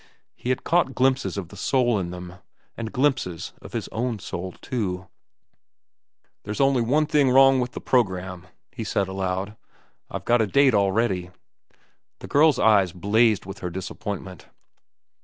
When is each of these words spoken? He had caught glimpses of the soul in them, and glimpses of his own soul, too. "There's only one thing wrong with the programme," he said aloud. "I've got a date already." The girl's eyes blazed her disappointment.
He 0.35 0.49
had 0.49 0.63
caught 0.63 0.95
glimpses 0.95 1.37
of 1.37 1.49
the 1.49 1.55
soul 1.55 1.99
in 1.99 2.09
them, 2.09 2.37
and 2.75 2.91
glimpses 2.91 3.53
of 3.61 3.73
his 3.73 3.87
own 3.89 4.17
soul, 4.17 4.53
too. 4.53 5.07
"There's 6.41 6.59
only 6.59 6.81
one 6.81 7.05
thing 7.05 7.29
wrong 7.29 7.59
with 7.59 7.73
the 7.73 7.81
programme," 7.81 8.47
he 8.71 8.83
said 8.83 9.07
aloud. 9.07 9.55
"I've 10.09 10.25
got 10.25 10.41
a 10.41 10.47
date 10.47 10.73
already." 10.73 11.29
The 12.17 12.27
girl's 12.27 12.57
eyes 12.57 12.93
blazed 12.93 13.45
her 13.59 13.69
disappointment. 13.69 14.47